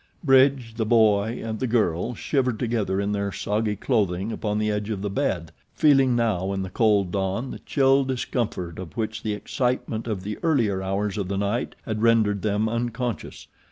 Bridge, 0.23 0.73
the 0.77 0.83
boy, 0.87 1.41
and 1.45 1.59
the 1.59 1.67
girl 1.67 2.15
shivered 2.15 2.57
together 2.57 2.99
in 2.99 3.11
their 3.11 3.31
soggy 3.31 3.75
clothing 3.75 4.31
upon 4.31 4.57
the 4.57 4.71
edge 4.71 4.89
of 4.89 5.03
the 5.03 5.11
bed, 5.11 5.51
feeling 5.75 6.15
now 6.15 6.51
in 6.53 6.63
the 6.63 6.71
cold 6.71 7.11
dawn 7.11 7.51
the 7.51 7.59
chill 7.59 8.03
discomfort 8.03 8.79
of 8.79 8.97
which 8.97 9.21
the 9.21 9.33
excitement 9.33 10.07
of 10.07 10.23
the 10.23 10.39
earlier 10.41 10.81
hours 10.81 11.19
of 11.19 11.27
the 11.27 11.37
night 11.37 11.75
had 11.85 12.01
rendered 12.01 12.41
them 12.41 12.67
unconscious. 12.67 13.45